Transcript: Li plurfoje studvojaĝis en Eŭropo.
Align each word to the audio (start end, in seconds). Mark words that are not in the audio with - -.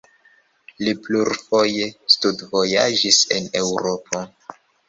Li 0.85 0.93
plurfoje 1.07 1.91
studvojaĝis 2.15 3.23
en 3.39 3.49
Eŭropo. 3.63 4.27